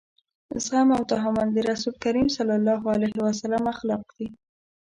[0.63, 4.27] زغم او تحمل د رسول کريم صلی الله علیه وسلم اخلاق دي.